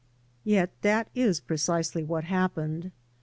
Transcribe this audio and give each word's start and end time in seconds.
Yet 0.43 0.71
that 0.81 1.09
is 1.13 1.39
precisely 1.39 2.03
what 2.03 2.23
happened. 2.23 2.91